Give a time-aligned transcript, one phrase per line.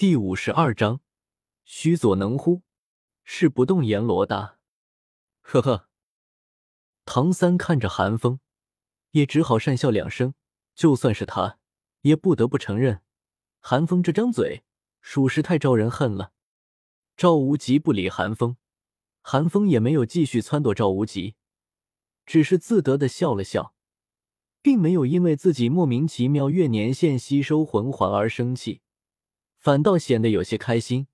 [0.00, 1.02] 第五十二章，
[1.66, 2.62] 须佐能乎
[3.22, 4.56] 是不动阎罗的。
[5.42, 5.90] 呵呵。
[7.04, 8.40] 唐三看着韩风，
[9.10, 10.32] 也只好讪笑两声。
[10.74, 11.58] 就算是他，
[12.00, 13.02] 也不得不承认，
[13.60, 14.64] 韩风这张嘴，
[15.02, 16.32] 属实太招人恨了。
[17.14, 18.56] 赵无极不理韩风，
[19.20, 21.34] 韩风也没有继续撺掇赵无极，
[22.24, 23.74] 只是自得的笑了笑，
[24.62, 28.80] 并没有因为自己莫名其妙月年限吸收魂环而生气。
[29.60, 31.06] 反倒显得有些开心。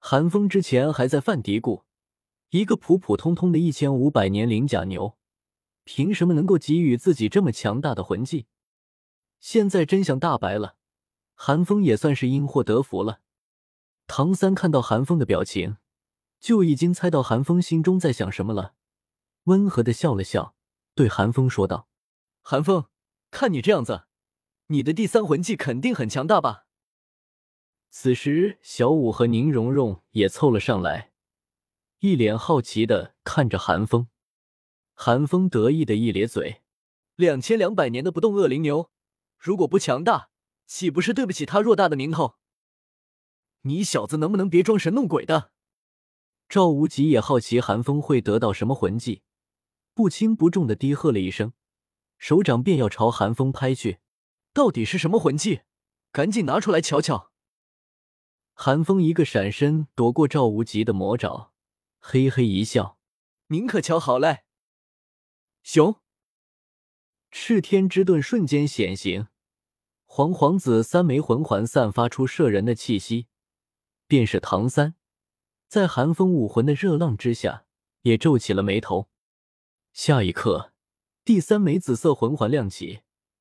[0.00, 1.84] 韩风之前还在犯嘀咕，
[2.48, 5.16] 一个普普通通的一千五百年灵甲牛，
[5.84, 8.46] 凭什么能够给予自己这么强大的魂技？
[9.38, 10.74] 现在真相大白了，
[11.34, 13.20] 韩风也算是因祸得福了。
[14.08, 15.76] 唐三看到韩风的表情，
[16.40, 18.74] 就已经猜到韩风心中在想什么了，
[19.44, 20.56] 温和的笑了笑，
[20.96, 21.86] 对韩风说道
[22.42, 22.86] ：“韩风，
[23.30, 24.06] 看你这样子，
[24.66, 26.64] 你的第三魂技肯定很强大吧？”
[27.92, 31.10] 此时，小五和宁荣荣也凑了上来，
[31.98, 34.06] 一脸好奇的看着韩风。
[34.94, 36.62] 韩风得意的一咧嘴
[37.16, 38.92] ：“两千两百年的不动恶灵牛，
[39.36, 40.30] 如果不强大，
[40.66, 42.36] 岂不是对不起他偌大的名头？
[43.62, 45.50] 你小子能不能别装神弄鬼的？”
[46.48, 49.22] 赵无极也好奇韩风会得到什么魂技，
[49.94, 51.54] 不轻不重的低喝了一声，
[52.18, 53.98] 手掌便要朝韩风拍去。
[54.52, 55.62] 到底是什么魂技？
[56.12, 57.29] 赶紧拿出来瞧瞧！
[58.62, 61.50] 韩风一个闪身躲过赵无极的魔爪，
[61.98, 62.98] 嘿嘿一笑
[63.48, 64.40] ：“您可瞧好嘞！”
[65.64, 65.96] 熊
[67.30, 69.28] 赤天之盾瞬间显形，
[70.04, 73.28] 黄黄子三枚魂环散发出摄人的气息，
[74.06, 74.94] 便是唐三，
[75.66, 77.64] 在寒风武魂的热浪之下，
[78.02, 79.08] 也皱起了眉头。
[79.94, 80.74] 下一刻，
[81.24, 83.00] 第三枚紫色魂环亮起，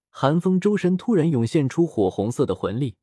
[0.09, 2.95] 寒风周身突然涌现出火红色的魂力。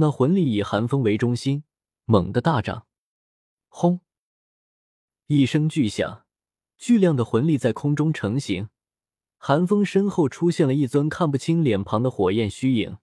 [0.00, 1.62] 那魂力以寒风为中心，
[2.06, 2.86] 猛地大涨。
[3.68, 4.00] 轰！
[5.26, 6.24] 一声巨响，
[6.78, 8.70] 巨量的魂力在空中成型。
[9.36, 12.96] 寒风身后出现了一尊看不清脸庞的火焰虚影。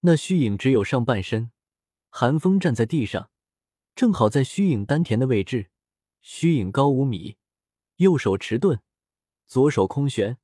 [0.00, 1.52] 那虚影只有上半身。
[2.10, 3.30] 寒风站在地上，
[3.94, 5.70] 正好在虚影丹田的位置。
[6.20, 7.36] 虚影高五米，
[7.96, 8.80] 右手持盾，
[9.46, 10.38] 左手空悬，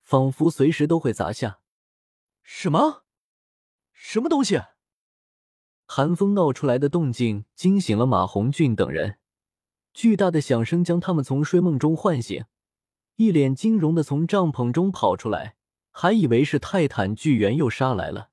[0.00, 1.60] 仿佛随时都会砸下。
[2.42, 3.04] 什么？
[3.92, 4.58] 什么东西？
[5.92, 9.18] 寒风闹出来的动静惊醒了马红俊等人，
[9.92, 12.44] 巨大的响声将他们从睡梦中唤醒，
[13.16, 15.56] 一脸惊容的从帐篷中跑出来，
[15.90, 18.30] 还以为是泰坦巨猿又杀来了。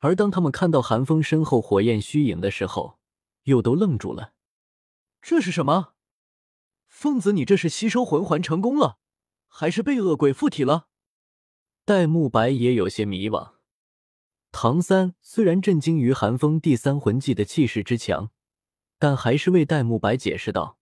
[0.00, 2.98] 而当他们看到寒风身后火焰虚影的时候，
[3.44, 4.34] 又都愣住了。
[5.22, 5.94] 这是什么？
[6.86, 8.98] 疯子，你这是吸收魂环成功了，
[9.46, 10.88] 还是被恶鬼附体了？
[11.86, 13.54] 戴沐白也有些迷惘。
[14.60, 18.32] 唐三虽然震惊于寒风第三魂技的气势之强，
[18.98, 20.80] 但还是为戴沐白解释道：“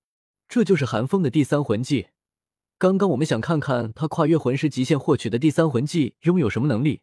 [0.49, 2.09] 这就是寒风的第三魂技。
[2.79, 7.03] 刚刚我们想看看他跨越魂师极限获取的第三魂技拥有什么能力，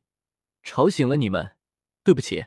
[0.64, 1.52] 吵醒了你们，
[2.04, 2.46] 对不起。”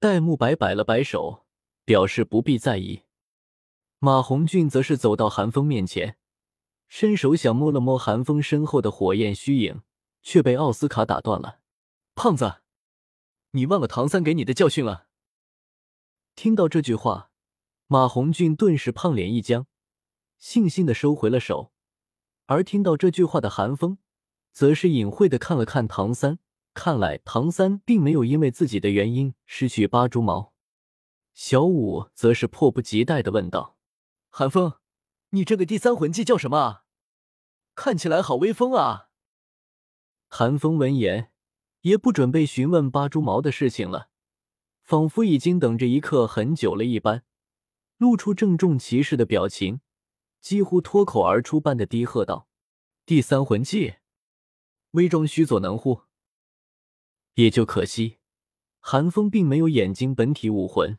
[0.00, 1.46] 戴沐白摆了摆手，
[1.84, 3.02] 表示不必在意。
[4.00, 6.16] 马红俊则是走到寒风面前，
[6.88, 9.82] 伸手想摸了摸寒风身后的火焰虚影，
[10.20, 11.60] 却被奥斯卡打断了
[12.16, 12.56] ：“胖子。”
[13.58, 15.08] 你忘了唐三给你的教训了？
[16.36, 17.32] 听到这句话，
[17.88, 19.66] 马红俊顿时胖脸一僵，
[20.40, 21.72] 悻悻的收回了手。
[22.46, 23.98] 而听到这句话的韩风，
[24.52, 26.38] 则是隐晦的看了看唐三，
[26.72, 30.54] 看来唐三并没有因为自己的原因失去八蛛毛。
[31.34, 33.76] 小五则是迫不及待的问道
[34.30, 34.74] ：“韩风，
[35.30, 36.84] 你这个第三魂技叫什么啊？
[37.74, 39.08] 看起来好威风啊！”
[40.30, 41.32] 韩风闻言。
[41.82, 44.08] 也不准备询问八蛛毛的事情了，
[44.82, 47.24] 仿佛已经等这一刻很久了一般，
[47.96, 49.80] 露出郑重其事的表情，
[50.40, 52.48] 几乎脱口而出般的低喝道
[53.06, 53.96] ：“第三魂技，
[54.92, 56.02] 微装须佐能乎？”
[57.34, 58.18] 也就可惜，
[58.80, 60.98] 韩风并没有眼睛本体武魂，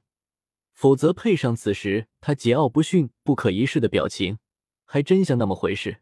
[0.73, 4.39] 否则配上此时他桀骜不驯、不可一世的表情，
[4.85, 6.01] 还真像那么回事。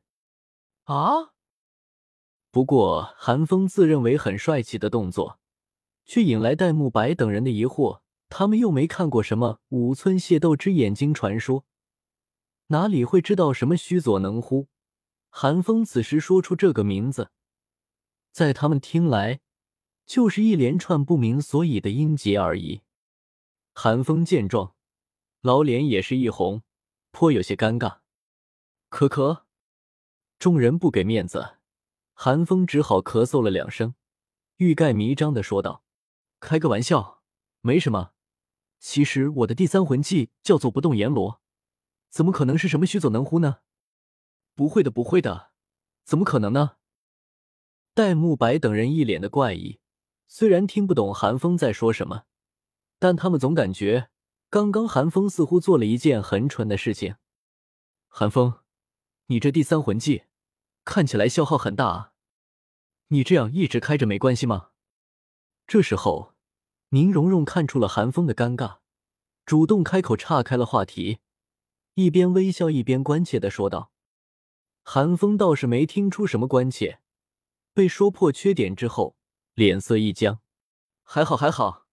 [0.84, 1.34] 啊！
[2.58, 5.40] 不过，韩风自认为很帅气的动作，
[6.06, 8.02] 却引来戴沐白等人的疑惑。
[8.30, 11.66] 他们又没看过什么五村械斗之眼睛传说，
[12.70, 14.70] 哪里会知道什么须佐能乎？
[15.30, 17.30] 韩风此时说出这个名字，
[18.32, 19.40] 在他们听来，
[20.08, 22.82] 就是一连串不明所以的音节而已。
[23.76, 24.74] 韩风见状，
[25.42, 26.64] 老脸也是一红，
[27.12, 27.98] 颇有些尴尬。
[28.90, 29.46] 可可，
[30.40, 31.57] 众人不给面子。
[32.20, 33.94] 韩风只好咳嗽了两声，
[34.56, 35.84] 欲盖弥彰的说道
[36.42, 37.22] ：“开个玩笑，
[37.62, 38.14] 没什么，
[38.80, 41.40] 其实我的第三魂技叫做不动阎罗，
[42.10, 43.60] 怎么可能是什么虚佐能乎呢？
[44.56, 45.52] 不会的，不会的，
[46.06, 46.78] 怎么可能呢？
[47.94, 49.80] 戴沐白等人一脸的怪异，
[50.28, 52.24] 虽然听不懂韩风在说什么，
[52.98, 54.10] 但他们总感觉
[54.50, 57.18] 刚刚韩风似乎做了一件很蠢的事情。
[58.08, 58.62] 韩风，
[59.28, 60.24] 你这第三魂技
[60.88, 62.14] 看起来消耗很大啊，
[63.10, 64.70] 你这样一直开着没关系吗？
[65.68, 66.34] 这时候。
[66.92, 68.78] 宁荣荣看出了韩风的尴尬，
[69.46, 71.20] 主动开口岔开了话题，
[71.96, 73.92] 一边微笑一边关切的说道
[74.84, 77.02] ：“韩风倒是没听出什么关切，
[77.74, 79.18] 被说破缺点之后，
[79.54, 80.40] 脸色一僵，
[81.04, 81.88] 还好还好，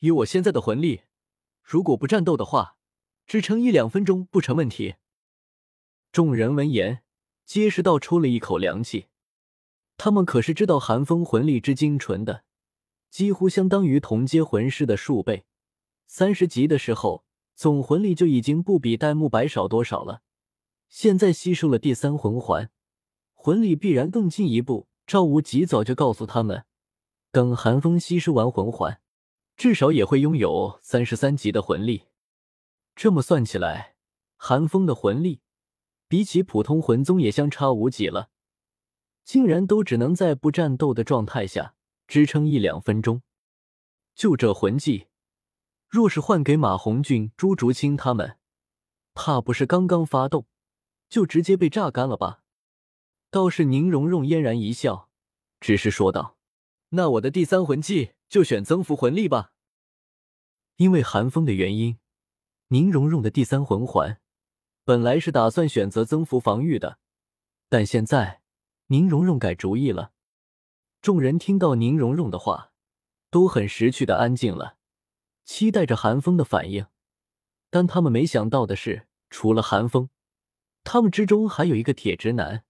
[0.00, 1.02] 以我现在的魂力，
[1.62, 2.76] 如果不战斗的话，
[3.28, 4.96] 支撑一两分钟不成问题。”
[6.10, 7.04] 众人闻言，
[7.50, 9.06] 结实到抽了一口凉气，
[9.96, 12.44] 他们可是知道寒风魂力之精纯的。
[13.10, 15.46] 几乎相当于同阶魂师的数倍，
[16.06, 17.24] 三十级的时候
[17.56, 20.22] 总魂力就已经不比戴沐白少多少了。
[20.88, 22.70] 现在吸收了第三魂环，
[23.34, 24.86] 魂力必然更进一步。
[25.04, 26.64] 赵无极早就告诉他们，
[27.32, 29.00] 等寒风吸收完魂环，
[29.56, 32.04] 至少也会拥有三十三级的魂力。
[32.94, 33.96] 这么算起来，
[34.36, 35.40] 寒风的魂力
[36.10, 38.30] 比起普通魂宗也相差无几了，
[39.24, 41.76] 竟然都只能在不战斗的状态下。
[42.08, 43.22] 支撑一两分钟，
[44.16, 45.06] 就这魂技，
[45.86, 48.38] 若是换给马红俊、朱竹清他们，
[49.14, 50.48] 怕不是刚刚发动，
[51.08, 52.42] 就直接被榨干了吧？
[53.30, 55.08] 倒是宁荣荣嫣然一笑，
[55.60, 56.36] 只是说道
[56.90, 59.52] ：“那我的第三魂技就选增幅魂力吧。”
[60.74, 62.00] 因为寒风的原因，
[62.66, 64.20] 宁荣荣的第三魂环
[64.84, 66.98] 本来是打算选择增幅防御的，
[67.68, 68.42] 但现在
[68.86, 70.12] 宁荣荣改主意了。
[71.00, 72.72] 众人听到宁荣荣的话，
[73.30, 74.76] 都很识趣的安静了，
[75.44, 76.86] 期待着韩风的反应。
[77.70, 80.10] 但他们没想到的是，除了韩风，
[80.82, 82.64] 他们之中还有一个铁直男。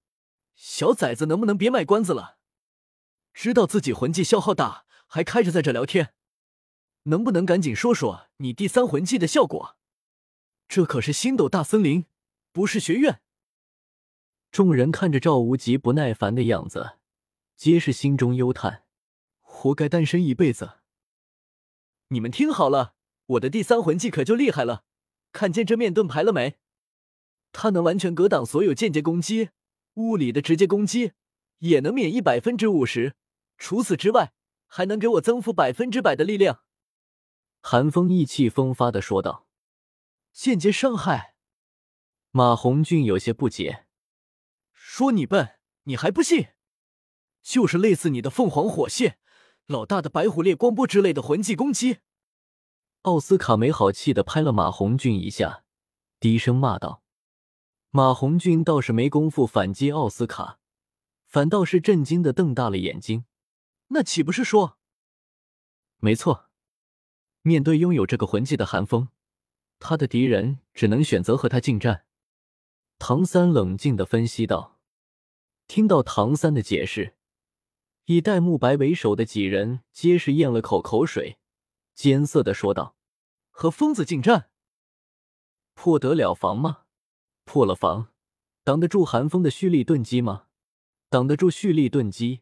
[0.55, 2.37] 小崽子，能不能别卖关子了？
[3.33, 6.13] 知道自己魂技消耗大，还开着在这聊天，
[7.05, 9.79] 能不能赶紧说说你第三魂技的效果？
[10.71, 12.07] 这可是星斗大森林，
[12.53, 13.21] 不是学院。
[14.53, 16.93] 众人看着赵无极不耐烦的样子。
[17.57, 18.85] 皆是心中忧叹，
[19.41, 20.75] 活该单身一辈子。
[22.11, 22.95] 你们听好了，
[23.27, 24.85] 我的第三魂技可就厉害了。
[25.33, 26.55] 看见这面盾牌了没？
[27.51, 29.51] 它能完全格挡所有间接攻击，
[29.95, 31.15] 物理的直接攻击
[31.59, 33.17] 也能免疫百分之五十。
[33.59, 34.33] 除此之外，
[34.69, 36.63] 还能给我增幅百分之百的力量。
[37.61, 39.49] 寒风意气风发的说道
[40.33, 41.35] ：“间接伤害。”
[42.33, 43.87] 马红俊有些不解，
[44.73, 46.49] 说：“你笨，你还不信？”
[47.43, 49.19] 就是类似你的凤凰火线、
[49.67, 52.01] 老大的白虎烈光波之类的魂技攻击。
[53.03, 55.65] 奥斯卡没好气的拍了马红俊一下，
[56.21, 57.03] 低声骂道
[57.91, 60.59] ：“马红俊倒是没工夫反击奥斯卡，
[61.27, 63.25] 反倒是震惊的瞪大了眼睛。
[63.89, 64.79] 那岂不是说，
[65.97, 66.51] 没错，
[67.41, 69.09] 面对拥有这个魂技的寒风，
[69.81, 72.05] 他的敌人只能选择和他近战。”
[73.01, 74.79] 唐三冷静的分析道。
[75.67, 77.17] 听到唐三的解释。
[78.07, 81.39] 以戴沐白为首的几人皆是咽了口口水，
[81.95, 82.97] 艰涩的说道
[83.51, 84.51] ：“和疯子近战，
[85.75, 86.87] 破得了防吗？
[87.45, 88.09] 破了防，
[88.65, 90.47] 挡得住寒风的蓄力盾击吗？
[91.09, 92.41] 挡得住蓄力盾击，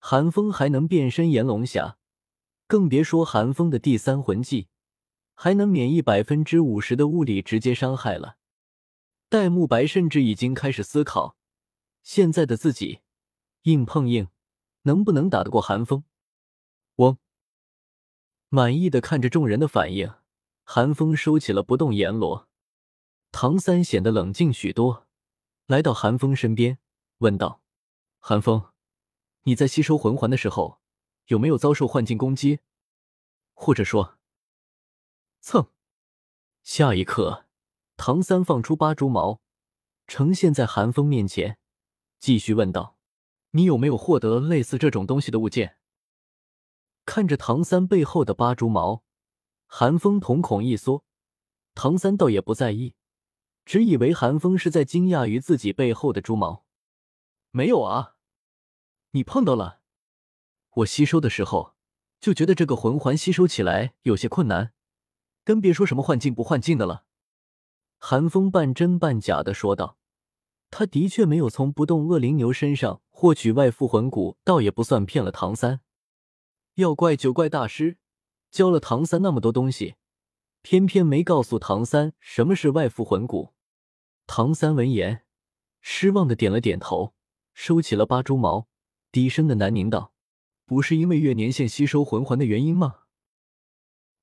[0.00, 1.98] 寒风还能变身炎龙侠，
[2.66, 4.66] 更别说寒风的第三魂技，
[5.40, 8.38] 还能免疫百分之五十的物理直接伤害了。”
[9.30, 11.36] 戴沐白甚至已经开始思考，
[12.02, 13.02] 现在的自己
[13.62, 14.28] 硬碰硬。
[14.82, 16.04] 能不能打得过寒风？
[16.94, 17.18] 我！
[18.48, 20.10] 满意的看着众人的反应，
[20.64, 22.48] 寒风收起了不动阎罗。
[23.30, 25.06] 唐三显得冷静许多，
[25.66, 26.78] 来到寒风身边，
[27.18, 27.60] 问道
[28.18, 28.70] ：“寒风，
[29.42, 30.80] 你在吸收魂环的时候，
[31.26, 32.60] 有没有遭受幻境攻击？
[33.52, 34.17] 或者说……”
[35.40, 35.70] 蹭！
[36.62, 37.46] 下一刻，
[37.96, 39.40] 唐三放出八蛛矛，
[40.06, 41.58] 呈现在寒风面前，
[42.18, 42.98] 继续问道。
[43.52, 45.78] 你有没有获得类似这种东西的物件？
[47.06, 49.02] 看着唐三背后的八蛛矛，
[49.66, 51.04] 寒风瞳孔一缩。
[51.74, 52.94] 唐三倒也不在意，
[53.64, 56.66] 只以为寒风是在惊讶于自己背后的蛛毛。
[57.50, 58.16] 没有啊，
[59.12, 59.80] 你碰到了。
[60.70, 61.74] 我吸收的时候
[62.20, 64.74] 就觉得这个魂环吸收起来有些困难，
[65.48, 67.06] 更别说什么幻境不幻境的了。
[67.96, 69.96] 寒风半真半假的说道。
[70.70, 75.80] 他的确没有从不动恶灵牛身上获取外附魂骨，倒也不算骗了唐三。
[76.74, 77.96] 要怪就怪大师
[78.50, 79.94] 教了唐三那么多东西，
[80.60, 83.54] 偏偏没告诉唐三什么是外附魂骨。
[84.26, 85.24] 唐三闻言，
[85.80, 87.14] 失望的点了点头，
[87.54, 88.68] 收起了八蛛矛，
[89.10, 90.12] 低声的喃宁道
[90.68, 93.04] ：“不是因为月年限吸收魂环的原因吗？”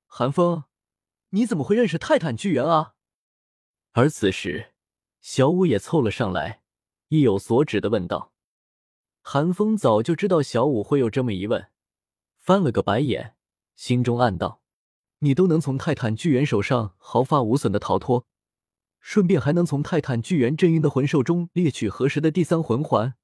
[0.06, 0.62] 韩风，
[1.30, 2.94] 你怎么会认识泰坦巨猿啊？
[3.92, 4.72] 而此时，
[5.20, 6.62] 小五也凑了上来，
[7.08, 8.32] 意有所指的问道。
[9.22, 11.70] 韩风早就知道小五会有这么一问，
[12.38, 13.36] 翻了个白眼，
[13.74, 14.62] 心中暗道
[15.20, 18.26] ：“你都能从泰坦巨猿手上毫发无损的逃脱，
[19.00, 23.14] 顺便还能从泰坦巨猿镇运的魂兽中猎取合适的第三魂环，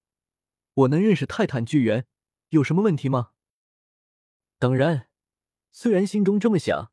[0.75, 2.07] 我能认识泰坦巨猿
[2.49, 3.31] 有什么问题吗？”
[4.59, 5.09] 当然，
[5.71, 6.92] 虽然心中这么想，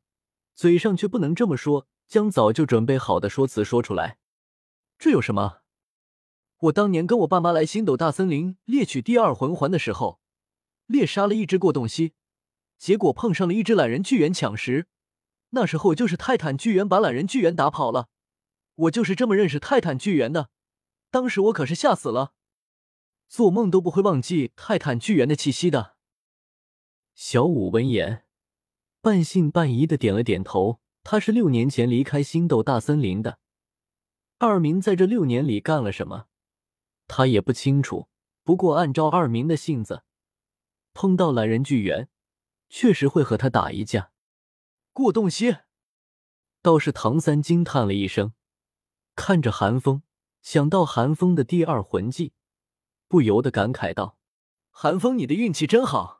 [0.54, 4.18] 嘴上却不能这么说，将早就准备好的说辞说出来。
[4.98, 5.62] 这有什么？
[6.58, 10.20] 我当年跟我爸妈来星斗大森林猎取第二魂环的时候，
[10.86, 12.12] 猎杀了一只过洞蜥，
[12.76, 14.86] 结果碰上了一只懒人巨猿抢食。
[15.50, 18.08] 那时候就是泰坦巨猿把懒人巨猿打跑了，
[18.74, 20.50] 我就是这么认识泰坦巨猿的。
[21.10, 22.34] 当时我可是吓死了，
[23.26, 25.96] 做梦都不会忘记泰坦巨猿的气息的。
[27.14, 28.24] 小五闻言，
[29.00, 30.80] 半信半疑的点了点头。
[31.02, 33.38] 他是六年前离开星斗大森林的，
[34.36, 36.26] 二明在这六年里干了什么？
[37.08, 38.08] 他也不清楚，
[38.44, 40.02] 不过按照二明的性子，
[40.92, 42.10] 碰到懒人巨猿，
[42.68, 44.12] 确实会和他打一架。
[44.92, 45.64] 过洞蝎，
[46.60, 48.34] 倒是唐三惊叹了一声，
[49.16, 50.02] 看着寒风，
[50.42, 52.34] 想到寒风的第二魂技，
[53.08, 54.18] 不由得感慨道
[54.70, 56.19] ：“寒风，你的运气真好。”